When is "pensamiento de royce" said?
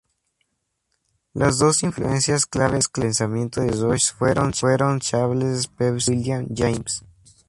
2.91-4.11